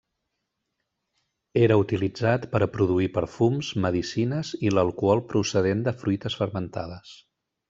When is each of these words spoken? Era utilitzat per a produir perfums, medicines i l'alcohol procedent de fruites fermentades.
Era 1.65 1.77
utilitzat 1.81 2.47
per 2.55 2.61
a 2.67 2.69
produir 2.77 3.09
perfums, 3.19 3.69
medicines 3.85 4.55
i 4.69 4.75
l'alcohol 4.77 5.23
procedent 5.35 5.89
de 5.91 5.95
fruites 6.03 6.41
fermentades. 6.43 7.15